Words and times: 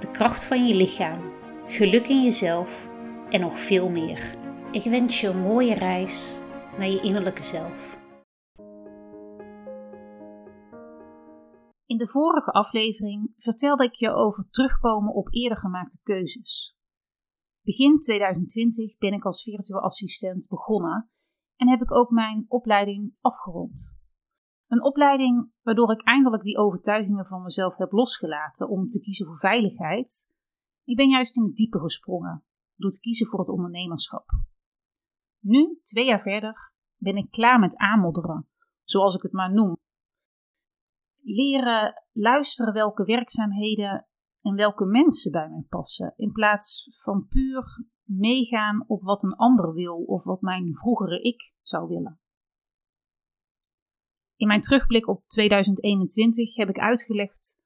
de 0.00 0.10
kracht 0.10 0.44
van 0.44 0.66
je 0.66 0.74
lichaam, 0.74 1.32
geluk 1.66 2.08
in 2.08 2.22
jezelf 2.22 2.88
en 3.28 3.40
nog 3.40 3.58
veel 3.58 3.88
meer. 3.88 4.34
Ik 4.72 4.82
wens 4.82 5.20
je 5.20 5.28
een 5.28 5.40
mooie 5.40 5.74
reis 5.74 6.42
naar 6.78 6.88
je 6.88 7.00
innerlijke 7.00 7.42
zelf. 7.42 7.98
In 11.86 11.96
de 11.96 12.06
vorige 12.06 12.50
aflevering 12.50 13.32
vertelde 13.36 13.84
ik 13.84 13.94
je 13.94 14.10
over 14.10 14.50
terugkomen 14.50 15.14
op 15.14 15.34
eerder 15.34 15.58
gemaakte 15.58 15.98
keuzes. 16.02 16.76
Begin 17.62 17.98
2020 17.98 18.98
ben 18.98 19.12
ik 19.12 19.24
als 19.24 19.42
virtueel 19.42 19.80
assistent 19.80 20.48
begonnen 20.48 21.10
en 21.56 21.68
heb 21.68 21.80
ik 21.80 21.92
ook 21.92 22.10
mijn 22.10 22.44
opleiding 22.48 23.14
afgerond. 23.20 23.99
Een 24.70 24.82
opleiding 24.82 25.52
waardoor 25.62 25.92
ik 25.92 26.02
eindelijk 26.02 26.42
die 26.42 26.58
overtuigingen 26.58 27.26
van 27.26 27.42
mezelf 27.42 27.76
heb 27.76 27.92
losgelaten 27.92 28.68
om 28.68 28.88
te 28.88 29.00
kiezen 29.00 29.26
voor 29.26 29.38
veiligheid. 29.38 30.32
Ik 30.84 30.96
ben 30.96 31.08
juist 31.08 31.36
in 31.36 31.42
het 31.42 31.56
diepe 31.56 31.78
gesprongen 31.78 32.44
door 32.76 32.90
te 32.90 33.00
kiezen 33.00 33.26
voor 33.26 33.38
het 33.38 33.48
ondernemerschap. 33.48 34.24
Nu, 35.38 35.78
twee 35.82 36.06
jaar 36.06 36.20
verder, 36.20 36.72
ben 36.96 37.16
ik 37.16 37.30
klaar 37.30 37.58
met 37.58 37.76
aanmodderen, 37.76 38.48
zoals 38.84 39.14
ik 39.14 39.22
het 39.22 39.32
maar 39.32 39.52
noem. 39.52 39.76
Leren 41.20 42.04
luisteren 42.12 42.72
welke 42.72 43.04
werkzaamheden 43.04 44.06
en 44.42 44.54
welke 44.54 44.84
mensen 44.84 45.32
bij 45.32 45.48
mij 45.48 45.64
passen, 45.68 46.14
in 46.16 46.32
plaats 46.32 46.88
van 47.02 47.26
puur 47.28 47.86
meegaan 48.04 48.84
op 48.86 49.02
wat 49.02 49.22
een 49.22 49.36
ander 49.36 49.72
wil 49.72 49.96
of 49.96 50.24
wat 50.24 50.40
mijn 50.40 50.74
vroegere 50.74 51.22
ik 51.22 51.54
zou 51.62 51.88
willen. 51.88 52.19
In 54.40 54.46
mijn 54.46 54.60
terugblik 54.60 55.08
op 55.08 55.24
2021 55.26 56.56
heb 56.56 56.68
ik 56.68 56.78
uitgelegd 56.78 57.60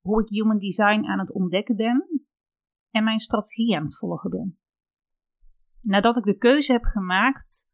hoe 0.00 0.20
ik 0.20 0.28
human 0.28 0.58
design 0.58 1.04
aan 1.04 1.18
het 1.18 1.32
ontdekken 1.32 1.76
ben 1.76 2.26
en 2.90 3.04
mijn 3.04 3.18
strategie 3.18 3.76
aan 3.76 3.84
het 3.84 3.96
volgen 3.96 4.30
ben. 4.30 4.58
Nadat 5.80 6.16
ik 6.16 6.24
de 6.24 6.36
keuze 6.36 6.72
heb 6.72 6.84
gemaakt 6.84 7.70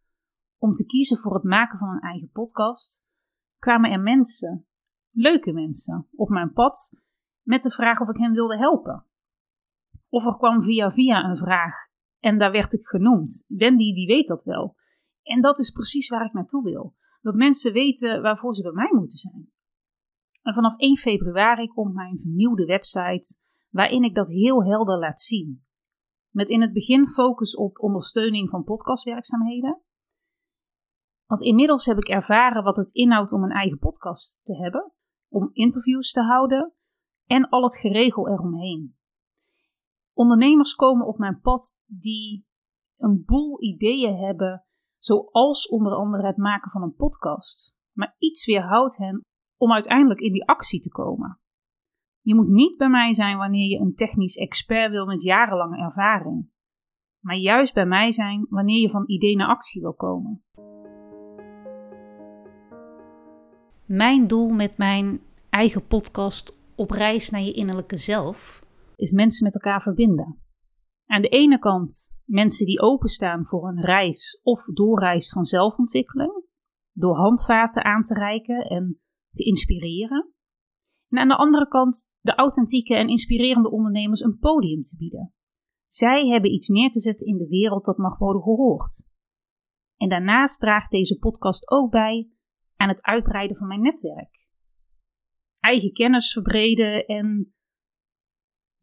om 0.59 0.73
te 0.73 0.87
kiezen 0.87 1.17
voor 1.17 1.35
het 1.35 1.43
maken 1.43 1.79
van 1.79 1.89
een 1.89 2.01
eigen 2.01 2.31
podcast, 2.31 3.09
kwamen 3.59 3.91
er 3.91 4.01
mensen, 4.01 4.67
leuke 5.11 5.53
mensen, 5.53 6.09
op 6.13 6.29
mijn 6.29 6.53
pad 6.53 6.95
met 7.43 7.63
de 7.63 7.71
vraag 7.71 8.01
of 8.01 8.09
ik 8.09 8.17
hen 8.17 8.33
wilde 8.33 8.57
helpen. 8.57 9.07
Of 10.09 10.27
er 10.27 10.37
kwam 10.37 10.63
via 10.63 10.91
via 10.91 11.25
een 11.25 11.37
vraag 11.37 11.75
en 12.19 12.39
daar 12.39 12.53
werd 12.53 12.73
ik 12.73 12.87
genoemd. 12.87 13.45
Wendy 13.49 13.93
die 13.95 14.07
weet 14.07 14.27
dat 14.27 14.43
wel. 14.43 14.77
En 15.23 15.41
dat 15.41 15.59
is 15.59 15.71
precies 15.71 16.09
waar 16.09 16.25
ik 16.25 16.33
naartoe 16.33 16.63
wil. 16.63 16.99
Dat 17.21 17.35
mensen 17.35 17.73
weten 17.73 18.23
waarvoor 18.23 18.55
ze 18.55 18.63
bij 18.63 18.73
mij 18.73 18.93
moeten 18.93 19.19
zijn. 19.19 19.53
En 20.43 20.55
vanaf 20.55 20.77
1 20.77 20.97
februari 20.97 21.69
komt 21.69 21.95
mijn 21.95 22.19
vernieuwde 22.19 22.65
website, 22.65 23.39
waarin 23.71 24.03
ik 24.03 24.15
dat 24.15 24.31
heel 24.31 24.65
helder 24.65 24.99
laat 24.99 25.21
zien. 25.21 25.65
Met 26.31 26.51
in 26.51 26.61
het 26.61 26.73
begin 26.73 27.07
focus 27.07 27.57
op 27.57 27.79
ondersteuning 27.79 28.51
van 28.51 28.65
podcastwerkzaamheden. 28.65 29.83
Want 31.27 31.43
inmiddels 31.43 31.87
heb 31.87 31.97
ik 31.97 32.09
ervaren 32.09 32.63
wat 32.63 32.77
het 32.77 32.93
inhoudt 32.93 33.33
om 33.33 33.43
een 33.43 33.51
eigen 33.51 33.79
podcast 33.79 34.41
te 34.43 34.57
hebben, 34.57 34.93
om 35.29 35.51
interviews 35.53 36.13
te 36.13 36.23
houden 36.23 36.75
en 37.27 37.49
al 37.49 37.63
het 37.63 37.77
geregel 37.77 38.29
eromheen. 38.29 38.97
Ondernemers 40.13 40.75
komen 40.75 41.07
op 41.07 41.19
mijn 41.19 41.41
pad 41.41 41.83
die 41.87 42.47
een 42.97 43.23
boel 43.25 43.63
ideeën 43.63 44.17
hebben 44.17 44.65
zoals 45.01 45.69
onder 45.69 45.93
andere 45.93 46.27
het 46.27 46.37
maken 46.37 46.71
van 46.71 46.83
een 46.83 46.95
podcast. 46.95 47.79
Maar 47.93 48.15
iets 48.19 48.47
weerhoudt 48.47 48.97
hen 48.97 49.25
om 49.57 49.73
uiteindelijk 49.73 50.21
in 50.21 50.33
die 50.33 50.47
actie 50.47 50.81
te 50.81 50.91
komen. 50.91 51.41
Je 52.21 52.35
moet 52.35 52.49
niet 52.49 52.77
bij 52.77 52.89
mij 52.89 53.15
zijn 53.15 53.39
wanneer 53.39 53.69
je 53.69 53.79
een 53.79 53.95
technisch 53.95 54.37
expert 54.37 54.91
wil 54.91 55.07
met 55.07 55.23
jarenlange 55.23 55.79
ervaring. 55.79 56.51
Maar 57.21 57.37
juist 57.37 57.75
bij 57.75 57.87
mij 57.87 58.11
zijn 58.11 58.47
wanneer 58.49 58.81
je 58.81 58.91
van 58.91 59.11
idee 59.11 59.37
naar 59.37 59.49
actie 59.49 59.81
wil 59.81 59.95
komen. 59.95 60.45
Mijn 63.87 64.27
doel 64.27 64.49
met 64.49 64.77
mijn 64.77 65.21
eigen 65.51 65.87
podcast 65.87 66.57
op 66.75 66.91
reis 66.91 67.31
naar 67.31 67.41
je 67.41 67.53
innerlijke 67.53 67.97
zelf 67.97 68.65
is 68.97 69.13
mensen 69.13 69.45
met 69.45 69.55
elkaar 69.55 69.83
verbinden. 69.83 70.39
Aan 71.07 71.23
de 71.23 71.29
ene 71.29 71.59
kant 71.59 72.20
mensen 72.31 72.67
die 72.67 72.81
openstaan 72.81 73.47
voor 73.47 73.69
een 73.69 73.81
reis 73.81 74.41
of 74.43 74.65
doorreis 74.65 75.29
van 75.29 75.45
zelfontwikkeling, 75.45 76.45
door 76.93 77.17
handvaten 77.17 77.85
aan 77.85 78.03
te 78.03 78.15
reiken 78.15 78.61
en 78.61 79.01
te 79.33 79.45
inspireren. 79.45 80.33
En 81.09 81.19
aan 81.19 81.29
de 81.29 81.37
andere 81.37 81.69
kant 81.69 82.13
de 82.21 82.35
authentieke 82.35 82.95
en 82.95 83.09
inspirerende 83.09 83.71
ondernemers 83.71 84.21
een 84.21 84.39
podium 84.39 84.83
te 84.83 84.97
bieden. 84.97 85.35
Zij 85.87 86.27
hebben 86.27 86.53
iets 86.53 86.69
neer 86.69 86.91
te 86.91 87.01
zetten 87.01 87.27
in 87.27 87.37
de 87.37 87.49
wereld 87.49 87.85
dat 87.85 87.97
mag 87.97 88.19
worden 88.19 88.43
gehoord. 88.43 89.09
En 89.97 90.09
daarnaast 90.09 90.61
draagt 90.61 90.91
deze 90.91 91.19
podcast 91.19 91.71
ook 91.71 91.91
bij 91.91 92.31
aan 92.77 92.89
het 92.89 93.03
uitbreiden 93.03 93.57
van 93.57 93.67
mijn 93.67 93.81
netwerk. 93.81 94.49
Eigen 95.59 95.93
kennis 95.93 96.33
verbreden 96.33 97.07
en 97.07 97.55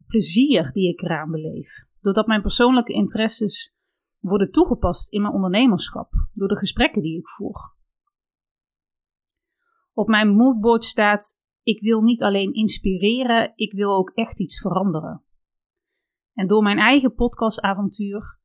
plezier 0.06 0.72
die 0.72 0.88
ik 0.88 1.02
eraan 1.02 1.30
beleef 1.30 1.86
doordat 2.08 2.26
mijn 2.26 2.42
persoonlijke 2.42 2.92
interesses 2.92 3.78
worden 4.18 4.50
toegepast 4.50 5.12
in 5.12 5.22
mijn 5.22 5.34
ondernemerschap, 5.34 6.12
door 6.32 6.48
de 6.48 6.56
gesprekken 6.56 7.02
die 7.02 7.18
ik 7.18 7.28
voer. 7.28 7.74
Op 9.92 10.08
mijn 10.08 10.28
moodboard 10.28 10.84
staat: 10.84 11.42
Ik 11.62 11.80
wil 11.80 12.00
niet 12.00 12.22
alleen 12.22 12.52
inspireren, 12.52 13.52
ik 13.54 13.72
wil 13.72 13.96
ook 13.96 14.10
echt 14.10 14.40
iets 14.40 14.60
veranderen. 14.60 15.24
En 16.34 16.46
door 16.46 16.62
mijn 16.62 16.78
eigen 16.78 17.14
podcastavontuur 17.14 18.40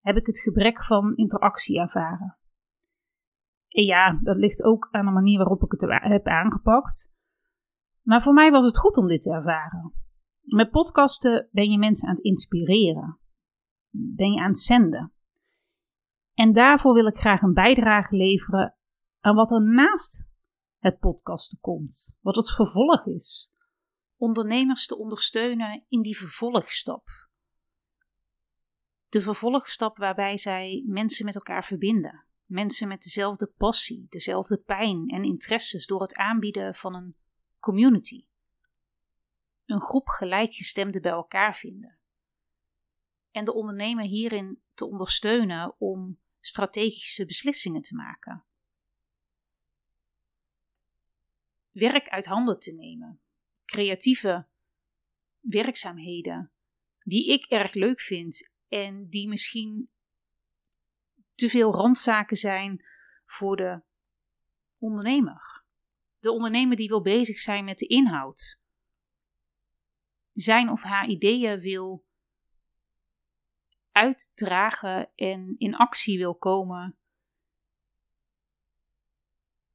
heb 0.00 0.16
ik 0.16 0.26
het 0.26 0.40
gebrek 0.40 0.84
van 0.84 1.14
interactie 1.14 1.80
ervaren. 1.80 2.38
En 3.68 3.84
ja, 3.84 4.20
dat 4.22 4.36
ligt 4.36 4.62
ook 4.62 4.88
aan 4.90 5.06
de 5.06 5.12
manier 5.12 5.38
waarop 5.38 5.62
ik 5.62 5.70
het 5.70 6.00
heb 6.00 6.26
aangepakt. 6.26 7.14
Maar 8.02 8.22
voor 8.22 8.34
mij 8.34 8.50
was 8.50 8.64
het 8.64 8.78
goed 8.78 8.96
om 8.96 9.06
dit 9.06 9.20
te 9.20 9.30
ervaren. 9.30 10.03
Met 10.44 10.70
podcasten 10.70 11.48
ben 11.52 11.70
je 11.70 11.78
mensen 11.78 12.08
aan 12.08 12.14
het 12.14 12.24
inspireren. 12.24 13.18
Ben 13.90 14.32
je 14.32 14.40
aan 14.40 14.48
het 14.48 14.58
zenden. 14.58 15.12
En 16.34 16.52
daarvoor 16.52 16.94
wil 16.94 17.06
ik 17.06 17.16
graag 17.16 17.42
een 17.42 17.54
bijdrage 17.54 18.16
leveren 18.16 18.76
aan 19.20 19.34
wat 19.34 19.50
er 19.50 19.62
naast 19.62 20.26
het 20.78 20.98
podcasten 20.98 21.58
komt. 21.60 22.18
Wat 22.20 22.36
het 22.36 22.54
vervolg 22.54 23.06
is. 23.06 23.54
Ondernemers 24.16 24.86
te 24.86 24.98
ondersteunen 24.98 25.84
in 25.88 26.02
die 26.02 26.16
vervolgstap. 26.16 27.08
De 29.08 29.20
vervolgstap 29.20 29.96
waarbij 29.96 30.36
zij 30.36 30.84
mensen 30.86 31.24
met 31.24 31.34
elkaar 31.34 31.64
verbinden. 31.64 32.26
Mensen 32.44 32.88
met 32.88 33.02
dezelfde 33.02 33.52
passie, 33.56 34.06
dezelfde 34.08 34.56
pijn 34.56 35.08
en 35.08 35.24
interesses 35.24 35.86
door 35.86 36.00
het 36.00 36.14
aanbieden 36.14 36.74
van 36.74 36.94
een 36.94 37.16
community 37.58 38.24
een 39.66 39.80
groep 39.80 40.08
gelijkgestemden 40.08 41.02
bij 41.02 41.12
elkaar 41.12 41.56
vinden. 41.56 41.98
En 43.30 43.44
de 43.44 43.54
ondernemer 43.54 44.04
hierin 44.04 44.62
te 44.74 44.86
ondersteunen 44.86 45.74
om 45.80 46.20
strategische 46.40 47.26
beslissingen 47.26 47.82
te 47.82 47.94
maken. 47.94 48.44
Werk 51.70 52.08
uit 52.08 52.26
handen 52.26 52.58
te 52.58 52.72
nemen, 52.72 53.20
creatieve 53.64 54.46
werkzaamheden 55.40 56.52
die 57.02 57.32
ik 57.32 57.44
erg 57.44 57.74
leuk 57.74 58.00
vind 58.00 58.50
en 58.68 59.08
die 59.08 59.28
misschien 59.28 59.90
te 61.34 61.48
veel 61.48 61.72
randzaken 61.72 62.36
zijn 62.36 62.84
voor 63.24 63.56
de 63.56 63.82
ondernemer. 64.78 65.64
De 66.18 66.30
ondernemer 66.30 66.76
die 66.76 66.88
wil 66.88 67.02
bezig 67.02 67.38
zijn 67.38 67.64
met 67.64 67.78
de 67.78 67.86
inhoud, 67.86 68.60
zijn 70.34 70.70
of 70.70 70.82
haar 70.82 71.08
ideeën 71.08 71.60
wil 71.60 72.04
uitdragen 73.92 75.10
en 75.14 75.54
in 75.58 75.76
actie 75.76 76.18
wil 76.18 76.34
komen, 76.34 76.96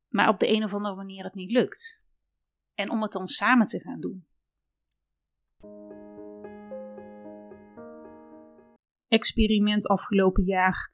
maar 0.07 0.27
op 0.27 0.39
de 0.39 0.47
een 0.47 0.63
of 0.63 0.73
andere 0.73 0.95
manier 0.95 1.23
het 1.23 1.33
niet 1.33 1.51
lukt. 1.51 2.03
En 2.73 2.89
om 2.89 3.01
het 3.01 3.11
dan 3.11 3.27
samen 3.27 3.65
te 3.65 3.79
gaan 3.79 3.99
doen. 3.99 4.29
experiment 9.09 9.87
afgelopen 9.87 10.43
jaar 10.43 10.93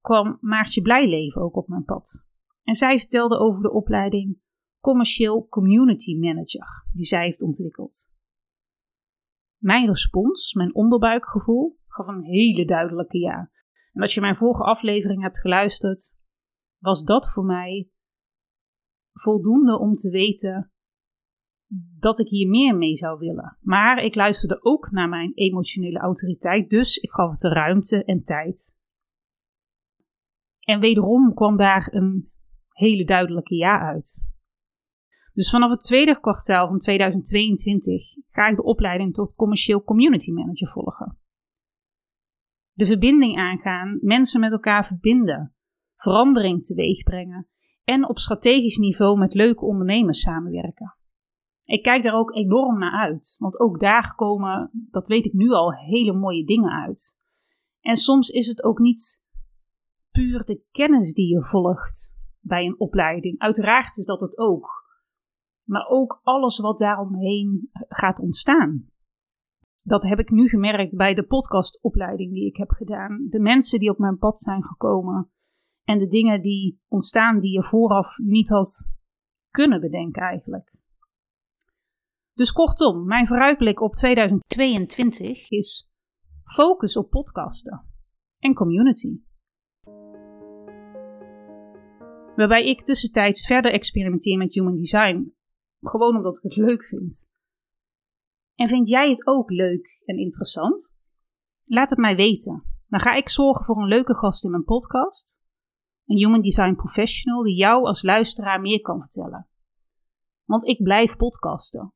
kwam 0.00 0.38
Maartje 0.40 0.82
Blijleven 0.82 1.42
ook 1.42 1.56
op 1.56 1.68
mijn 1.68 1.84
pad. 1.84 2.26
En 2.62 2.74
zij 2.74 2.98
vertelde 2.98 3.38
over 3.38 3.62
de 3.62 3.72
opleiding 3.72 4.38
Commercieel 4.80 5.46
Community 5.48 6.18
Manager 6.18 6.86
die 6.90 7.04
zij 7.04 7.24
heeft 7.24 7.42
ontwikkeld. 7.42 8.12
Mijn 9.60 9.86
respons, 9.86 10.54
mijn 10.54 10.74
onderbuikgevoel, 10.74 11.78
gaf 11.84 12.06
een 12.06 12.24
hele 12.24 12.64
duidelijke 12.64 13.18
ja. 13.18 13.50
En 13.92 14.02
als 14.02 14.14
je 14.14 14.20
mijn 14.20 14.36
vorige 14.36 14.62
aflevering 14.62 15.22
hebt 15.22 15.40
geluisterd, 15.40 16.16
was 16.78 17.04
dat 17.04 17.32
voor 17.32 17.44
mij 17.44 17.90
voldoende 19.12 19.78
om 19.78 19.94
te 19.94 20.10
weten 20.10 20.72
dat 21.98 22.18
ik 22.18 22.28
hier 22.28 22.48
meer 22.48 22.76
mee 22.76 22.96
zou 22.96 23.18
willen. 23.18 23.58
Maar 23.60 24.04
ik 24.04 24.14
luisterde 24.14 24.62
ook 24.62 24.90
naar 24.90 25.08
mijn 25.08 25.32
emotionele 25.34 25.98
autoriteit, 25.98 26.70
dus 26.70 26.96
ik 26.96 27.10
gaf 27.10 27.30
het 27.30 27.40
de 27.40 27.48
ruimte 27.48 28.04
en 28.04 28.22
tijd. 28.22 28.78
En 30.60 30.80
wederom 30.80 31.34
kwam 31.34 31.56
daar 31.56 31.88
een 31.92 32.30
hele 32.68 33.04
duidelijke 33.04 33.54
ja 33.54 33.80
uit. 33.80 34.29
Dus 35.32 35.50
vanaf 35.50 35.70
het 35.70 35.80
tweede 35.80 36.20
kwartaal 36.20 36.68
van 36.68 36.78
2022 36.78 38.02
ga 38.30 38.48
ik 38.48 38.56
de 38.56 38.62
opleiding 38.62 39.14
tot 39.14 39.34
commercieel 39.34 39.82
community 39.82 40.30
manager 40.32 40.68
volgen. 40.68 41.18
De 42.72 42.86
verbinding 42.86 43.36
aangaan, 43.36 43.98
mensen 44.00 44.40
met 44.40 44.52
elkaar 44.52 44.86
verbinden, 44.86 45.54
verandering 45.96 46.64
teweeg 46.64 47.02
brengen 47.02 47.48
en 47.84 48.08
op 48.08 48.18
strategisch 48.18 48.76
niveau 48.76 49.18
met 49.18 49.34
leuke 49.34 49.64
ondernemers 49.64 50.20
samenwerken. 50.20 50.94
Ik 51.64 51.82
kijk 51.82 52.02
daar 52.02 52.14
ook 52.14 52.34
enorm 52.34 52.78
naar 52.78 53.00
uit, 53.00 53.36
want 53.38 53.60
ook 53.60 53.80
daar 53.80 54.14
komen, 54.14 54.70
dat 54.90 55.08
weet 55.08 55.26
ik 55.26 55.32
nu 55.32 55.50
al, 55.50 55.72
hele 55.72 56.12
mooie 56.12 56.44
dingen 56.44 56.70
uit. 56.70 57.18
En 57.80 57.96
soms 57.96 58.28
is 58.28 58.46
het 58.46 58.64
ook 58.64 58.78
niet 58.78 59.24
puur 60.10 60.44
de 60.44 60.62
kennis 60.70 61.12
die 61.12 61.34
je 61.34 61.42
volgt 61.42 62.18
bij 62.40 62.64
een 62.64 62.80
opleiding. 62.80 63.38
Uiteraard 63.38 63.96
is 63.96 64.06
dat 64.06 64.20
het 64.20 64.38
ook. 64.38 64.79
Maar 65.70 65.86
ook 65.88 66.20
alles 66.22 66.58
wat 66.58 66.78
daaromheen 66.78 67.70
gaat 67.72 68.20
ontstaan. 68.20 68.88
Dat 69.82 70.02
heb 70.02 70.18
ik 70.18 70.30
nu 70.30 70.48
gemerkt 70.48 70.96
bij 70.96 71.14
de 71.14 71.26
podcastopleiding 71.26 72.32
die 72.32 72.46
ik 72.46 72.56
heb 72.56 72.70
gedaan. 72.70 73.26
De 73.28 73.40
mensen 73.40 73.78
die 73.78 73.90
op 73.90 73.98
mijn 73.98 74.18
pad 74.18 74.40
zijn 74.40 74.64
gekomen. 74.64 75.30
En 75.84 75.98
de 75.98 76.06
dingen 76.06 76.42
die 76.42 76.80
ontstaan 76.88 77.38
die 77.38 77.52
je 77.52 77.62
vooraf 77.62 78.18
niet 78.18 78.48
had 78.48 78.90
kunnen 79.50 79.80
bedenken 79.80 80.22
eigenlijk. 80.22 80.72
Dus 82.34 82.52
kortom, 82.52 83.06
mijn 83.06 83.26
vooruitblik 83.26 83.80
op 83.80 83.94
2022 83.94 85.50
is 85.50 85.92
focus 86.44 86.96
op 86.96 87.10
podcasten 87.10 87.84
en 88.38 88.54
community. 88.54 89.20
Waarbij 92.36 92.68
ik 92.68 92.82
tussentijds 92.82 93.46
verder 93.46 93.72
experimenteer 93.72 94.38
met 94.38 94.54
human 94.54 94.74
design, 94.74 95.34
gewoon 95.80 96.16
omdat 96.16 96.36
ik 96.36 96.42
het 96.42 96.56
leuk 96.56 96.84
vind. 96.84 97.30
En 98.54 98.68
vind 98.68 98.88
jij 98.88 99.10
het 99.10 99.26
ook 99.26 99.50
leuk 99.50 100.02
en 100.04 100.18
interessant? 100.18 100.96
Laat 101.64 101.90
het 101.90 101.98
mij 101.98 102.16
weten. 102.16 102.64
Dan 102.88 103.00
ga 103.00 103.14
ik 103.14 103.28
zorgen 103.28 103.64
voor 103.64 103.82
een 103.82 103.88
leuke 103.88 104.14
gast 104.14 104.44
in 104.44 104.50
mijn 104.50 104.64
podcast. 104.64 105.42
Een 106.06 106.16
human 106.16 106.40
design 106.40 106.74
professional 106.74 107.42
die 107.42 107.56
jou 107.56 107.84
als 107.84 108.02
luisteraar 108.02 108.60
meer 108.60 108.80
kan 108.80 109.00
vertellen. 109.00 109.48
Want 110.44 110.66
ik 110.66 110.82
blijf 110.82 111.16
podcasten. 111.16 111.92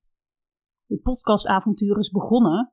Het 0.86 1.02
podcastavontuur 1.02 1.98
is 1.98 2.10
begonnen, 2.10 2.72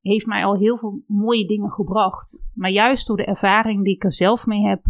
heeft 0.00 0.26
mij 0.26 0.44
al 0.44 0.56
heel 0.56 0.78
veel 0.78 1.02
mooie 1.06 1.46
dingen 1.46 1.70
gebracht. 1.70 2.44
Maar 2.54 2.70
juist 2.70 3.06
door 3.06 3.16
de 3.16 3.24
ervaring 3.24 3.84
die 3.84 3.94
ik 3.94 4.04
er 4.04 4.12
zelf 4.12 4.46
mee 4.46 4.60
heb, 4.60 4.84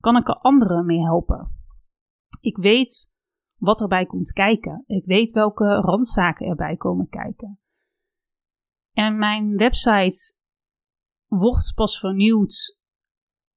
kan 0.00 0.16
ik 0.16 0.28
er 0.28 0.38
anderen 0.38 0.86
mee 0.86 1.00
helpen. 1.00 1.52
Ik 2.40 2.56
weet 2.56 3.13
wat 3.64 3.80
erbij 3.80 4.06
komt 4.06 4.32
kijken. 4.32 4.84
Ik 4.86 5.04
weet 5.04 5.32
welke 5.32 5.74
randzaken 5.74 6.46
erbij 6.46 6.76
komen 6.76 7.08
kijken. 7.08 7.58
En 8.92 9.18
mijn 9.18 9.56
website 9.56 10.38
wordt 11.26 11.72
pas 11.74 11.98
vernieuwd 11.98 12.78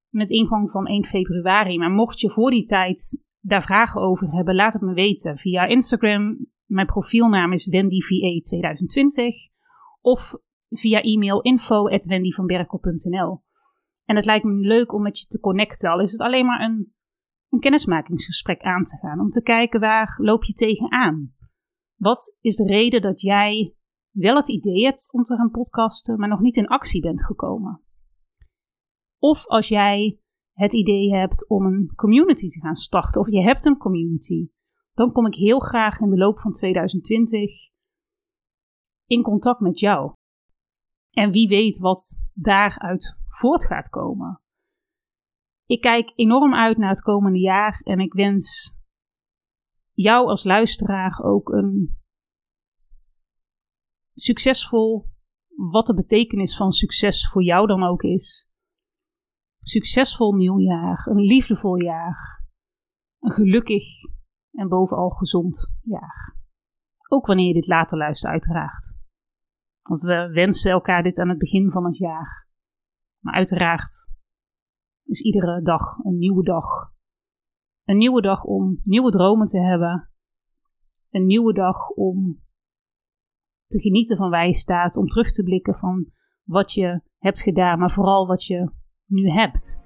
met 0.09 0.31
ingang 0.31 0.71
van 0.71 0.85
1 0.85 1.05
februari. 1.05 1.77
Maar 1.77 1.91
mocht 1.91 2.19
je 2.19 2.29
voor 2.29 2.51
die 2.51 2.63
tijd 2.63 3.23
daar 3.39 3.63
vragen 3.63 4.01
over 4.01 4.31
hebben, 4.31 4.55
laat 4.55 4.73
het 4.73 4.81
me 4.81 4.93
weten 4.93 5.37
via 5.37 5.65
Instagram. 5.65 6.47
Mijn 6.65 6.87
profielnaam 6.87 7.51
is 7.51 7.69
WendyVA2020 7.69 9.53
of 10.01 10.35
via 10.69 11.01
e-mail 11.01 11.41
info.wendyvanberkel.nl. 11.41 13.43
En 14.05 14.15
het 14.15 14.25
lijkt 14.25 14.45
me 14.45 14.53
leuk 14.53 14.93
om 14.93 15.01
met 15.01 15.19
je 15.19 15.25
te 15.25 15.39
connecten, 15.39 15.89
al 15.89 15.99
is 15.99 16.11
het 16.11 16.21
alleen 16.21 16.45
maar 16.45 16.61
een, 16.61 16.93
een 17.49 17.59
kennismakingsgesprek 17.59 18.61
aan 18.61 18.83
te 18.83 18.97
gaan. 18.97 19.19
Om 19.19 19.29
te 19.29 19.41
kijken 19.41 19.79
waar 19.79 20.17
loop 20.21 20.43
je 20.43 20.53
tegenaan. 20.53 21.35
Wat 21.95 22.37
is 22.41 22.55
de 22.55 22.65
reden 22.65 23.01
dat 23.01 23.21
jij 23.21 23.75
wel 24.11 24.35
het 24.35 24.49
idee 24.49 24.83
hebt 24.83 25.13
om 25.13 25.23
te 25.23 25.35
gaan 25.35 25.51
podcasten, 25.51 26.19
maar 26.19 26.29
nog 26.29 26.39
niet 26.39 26.57
in 26.57 26.67
actie 26.67 27.01
bent 27.01 27.25
gekomen? 27.25 27.81
Of 29.17 29.47
als 29.47 29.67
jij 29.67 30.19
het 30.51 30.73
idee 30.73 31.15
hebt 31.15 31.49
om 31.49 31.65
een 31.65 31.91
community 31.95 32.47
te 32.47 32.59
gaan 32.59 32.75
starten, 32.75 33.21
of 33.21 33.29
je 33.29 33.41
hebt 33.41 33.65
een 33.65 33.77
community, 33.77 34.49
dan 34.93 35.11
kom 35.11 35.25
ik 35.25 35.35
heel 35.35 35.59
graag 35.59 35.99
in 35.99 36.09
de 36.09 36.17
loop 36.17 36.39
van 36.39 36.51
2020 36.51 37.51
in 39.05 39.21
contact 39.21 39.59
met 39.59 39.79
jou. 39.79 40.13
En 41.09 41.31
wie 41.31 41.47
weet 41.47 41.77
wat 41.77 42.19
daaruit 42.33 43.19
voort 43.27 43.65
gaat 43.65 43.89
komen. 43.89 44.41
Ik 45.67 45.81
kijk 45.81 46.11
enorm 46.15 46.55
uit 46.55 46.77
naar 46.77 46.89
het 46.89 47.01
komende 47.01 47.39
jaar 47.39 47.81
en 47.83 47.99
ik 47.99 48.13
wens 48.13 48.77
jou 49.91 50.27
als 50.27 50.43
luisteraar 50.43 51.19
ook 51.23 51.49
een 51.49 51.97
succesvol, 54.13 55.09
wat 55.55 55.85
de 55.85 55.93
betekenis 55.93 56.57
van 56.57 56.71
succes 56.71 57.29
voor 57.29 57.43
jou 57.43 57.67
dan 57.67 57.83
ook 57.83 58.03
is. 58.03 58.51
Succesvol 59.61 60.33
nieuwjaar, 60.33 61.07
een 61.07 61.21
liefdevol 61.21 61.81
jaar, 61.81 62.45
een 63.19 63.31
gelukkig 63.31 63.85
en 64.51 64.67
bovenal 64.67 65.09
gezond 65.09 65.77
jaar. 65.81 66.35
Ook 67.09 67.25
wanneer 67.25 67.47
je 67.47 67.53
dit 67.53 67.67
later 67.67 67.97
luistert, 67.97 68.31
uiteraard. 68.31 68.97
Want 69.81 70.01
we 70.01 70.29
wensen 70.33 70.71
elkaar 70.71 71.03
dit 71.03 71.19
aan 71.19 71.29
het 71.29 71.37
begin 71.37 71.71
van 71.71 71.85
het 71.85 71.97
jaar. 71.97 72.47
Maar 73.23 73.33
uiteraard 73.33 74.15
is 75.07 75.21
iedere 75.21 75.61
dag 75.61 75.97
een 76.03 76.17
nieuwe 76.17 76.43
dag. 76.43 76.65
Een 77.83 77.97
nieuwe 77.97 78.21
dag 78.21 78.43
om 78.43 78.81
nieuwe 78.83 79.11
dromen 79.11 79.47
te 79.47 79.59
hebben. 79.59 80.09
Een 81.09 81.25
nieuwe 81.25 81.53
dag 81.53 81.89
om 81.89 82.43
te 83.67 83.81
genieten 83.81 84.17
van 84.17 84.29
waar 84.29 84.53
staat. 84.53 84.97
Om 84.97 85.05
terug 85.05 85.31
te 85.31 85.43
blikken 85.43 85.75
van 85.75 86.11
wat 86.43 86.73
je 86.73 87.01
hebt 87.17 87.41
gedaan, 87.41 87.79
maar 87.79 87.91
vooral 87.91 88.27
wat 88.27 88.45
je 88.45 88.71
nu 89.05 89.29
hebt. 89.29 89.81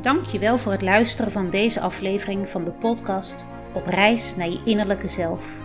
Dankjewel 0.00 0.58
voor 0.58 0.72
het 0.72 0.82
luisteren 0.82 1.32
van 1.32 1.50
deze 1.50 1.80
aflevering 1.80 2.48
van 2.48 2.64
de 2.64 2.72
podcast 2.72 3.48
Op 3.74 3.86
reis 3.86 4.36
naar 4.36 4.48
je 4.48 4.62
innerlijke 4.64 5.08
zelf. 5.08 5.64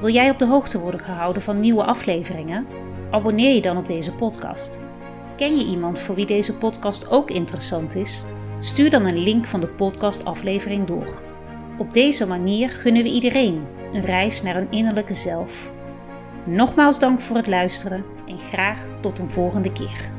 Wil 0.00 0.12
jij 0.12 0.30
op 0.30 0.38
de 0.38 0.46
hoogte 0.46 0.80
worden 0.80 1.00
gehouden 1.00 1.42
van 1.42 1.60
nieuwe 1.60 1.84
afleveringen? 1.84 2.66
Abonneer 3.10 3.54
je 3.54 3.62
dan 3.62 3.76
op 3.76 3.86
deze 3.86 4.14
podcast. 4.14 4.82
Ken 5.38 5.56
je 5.56 5.64
iemand 5.64 5.98
voor 5.98 6.14
wie 6.14 6.26
deze 6.26 6.56
podcast 6.56 7.10
ook 7.10 7.30
interessant 7.30 7.94
is? 7.94 8.24
Stuur 8.58 8.90
dan 8.90 9.06
een 9.06 9.18
link 9.18 9.46
van 9.46 9.60
de 9.60 9.66
podcastaflevering 9.68 10.86
door. 10.86 11.22
Op 11.78 11.92
deze 11.92 12.26
manier 12.26 12.70
gunnen 12.70 13.02
we 13.02 13.08
iedereen 13.08 13.66
een 13.92 14.04
reis 14.04 14.42
naar 14.42 14.56
een 14.56 14.70
innerlijke 14.70 15.14
zelf. 15.14 15.72
Nogmaals 16.46 16.98
dank 16.98 17.20
voor 17.20 17.36
het 17.36 17.46
luisteren 17.46 18.04
en 18.26 18.38
graag 18.38 18.86
tot 19.00 19.18
een 19.18 19.30
volgende 19.30 19.72
keer. 19.72 20.17